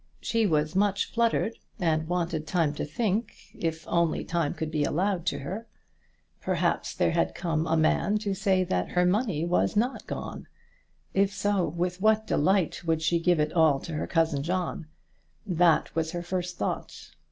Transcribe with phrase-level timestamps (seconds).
[0.19, 5.27] She was much fluttered, and wanted time to think, if only time could be allowed
[5.27, 5.67] to her.
[6.39, 10.47] Perhaps there had come a man to say that her money was not gone.
[11.13, 14.87] If so, with what delight would she give it all to her cousin John!
[15.45, 17.11] That was her first thought.